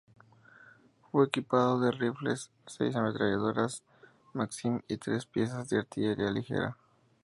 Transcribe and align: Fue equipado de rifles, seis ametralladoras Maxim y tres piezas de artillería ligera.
Fue 1.11 1.25
equipado 1.27 1.79
de 1.79 1.91
rifles, 1.91 2.49
seis 2.65 2.95
ametralladoras 2.95 3.83
Maxim 4.33 4.81
y 4.87 4.97
tres 4.97 5.27
piezas 5.27 5.69
de 5.69 5.77
artillería 5.77 6.31
ligera. 6.31 6.75